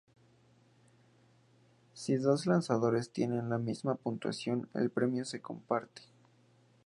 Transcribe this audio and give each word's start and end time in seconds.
Si 1.93 2.15
dos 2.17 2.47
lanzadores 2.47 3.11
tienen 3.11 3.49
la 3.51 3.59
misma 3.59 3.93
puntuación, 3.93 4.67
el 4.73 4.89
premio 4.89 5.25
se 5.25 5.41
comparte. 5.43 6.01